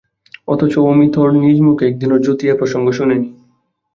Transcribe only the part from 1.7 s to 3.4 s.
একদিনও যতী এ প্রসঙ্গ শোনে নি।